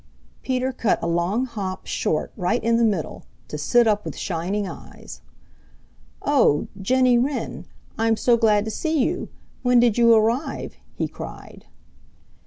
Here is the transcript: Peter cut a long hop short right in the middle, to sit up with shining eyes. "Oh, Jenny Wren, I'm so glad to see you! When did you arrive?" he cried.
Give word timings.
Peter 0.41 0.73
cut 0.73 0.97
a 1.03 1.07
long 1.07 1.45
hop 1.45 1.85
short 1.85 2.33
right 2.35 2.63
in 2.63 2.77
the 2.77 2.83
middle, 2.83 3.23
to 3.47 3.55
sit 3.55 3.85
up 3.85 4.03
with 4.03 4.17
shining 4.17 4.67
eyes. 4.67 5.21
"Oh, 6.23 6.67
Jenny 6.81 7.19
Wren, 7.19 7.67
I'm 7.99 8.17
so 8.17 8.35
glad 8.35 8.65
to 8.65 8.71
see 8.71 8.99
you! 9.03 9.29
When 9.61 9.79
did 9.79 9.99
you 9.99 10.11
arrive?" 10.15 10.75
he 10.95 11.07
cried. 11.07 11.65